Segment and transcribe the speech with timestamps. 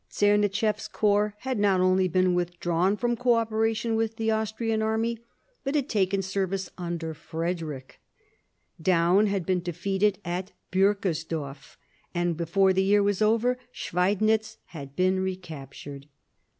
[0.09, 5.19] Czernichef s corps had not only been withdrawn from co operation with the Austrian army,
[5.63, 7.99] but had taken service under Frederick
[8.81, 11.77] Daun had been defeated at Burkersdorf,
[12.15, 16.07] and before the year was over Schweidnitz had been recaptured.